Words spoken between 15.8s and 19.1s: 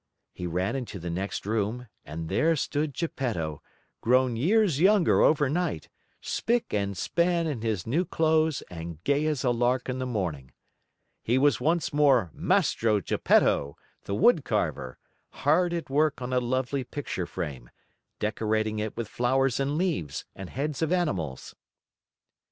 work on a lovely picture frame, decorating it with